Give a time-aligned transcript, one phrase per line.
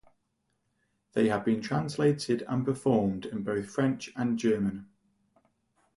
[1.13, 4.89] They have been translated and performed in both French and German.